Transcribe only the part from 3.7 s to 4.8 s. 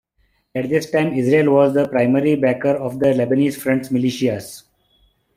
militias.